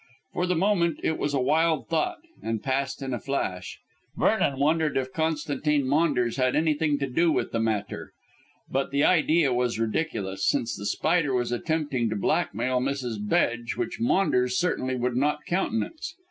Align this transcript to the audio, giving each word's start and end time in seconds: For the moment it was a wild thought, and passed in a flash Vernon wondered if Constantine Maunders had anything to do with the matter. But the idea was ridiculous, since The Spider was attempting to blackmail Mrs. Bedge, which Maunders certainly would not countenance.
For 0.33 0.47
the 0.47 0.55
moment 0.55 0.99
it 1.03 1.19
was 1.19 1.35
a 1.35 1.39
wild 1.39 1.87
thought, 1.87 2.21
and 2.41 2.63
passed 2.63 3.03
in 3.03 3.13
a 3.13 3.19
flash 3.19 3.77
Vernon 4.17 4.57
wondered 4.57 4.97
if 4.97 5.13
Constantine 5.13 5.87
Maunders 5.87 6.37
had 6.37 6.55
anything 6.55 6.97
to 6.97 7.07
do 7.07 7.31
with 7.31 7.51
the 7.51 7.59
matter. 7.59 8.11
But 8.67 8.89
the 8.89 9.03
idea 9.03 9.53
was 9.53 9.77
ridiculous, 9.77 10.43
since 10.49 10.75
The 10.75 10.87
Spider 10.87 11.35
was 11.35 11.51
attempting 11.51 12.09
to 12.09 12.15
blackmail 12.15 12.79
Mrs. 12.81 13.17
Bedge, 13.21 13.75
which 13.77 13.99
Maunders 13.99 14.57
certainly 14.57 14.95
would 14.95 15.15
not 15.15 15.45
countenance. 15.45 16.15